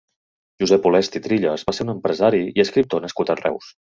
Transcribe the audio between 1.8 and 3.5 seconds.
un empresari i escriptor nascut a